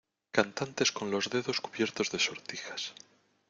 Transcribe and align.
cantantes 0.31 0.91
con 0.91 1.11
los 1.11 1.29
dedos 1.29 1.61
cubiertos 1.61 2.09
de 2.09 2.17
sortijas 2.17 2.95